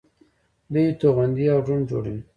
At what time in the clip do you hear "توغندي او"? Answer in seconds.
0.99-1.59